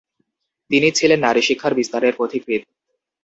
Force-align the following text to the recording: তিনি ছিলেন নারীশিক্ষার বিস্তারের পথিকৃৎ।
তিনি 0.71 0.87
ছিলেন 0.91 1.19
নারীশিক্ষার 1.19 1.73
বিস্তারের 1.75 2.13
পথিকৃৎ। 2.17 2.63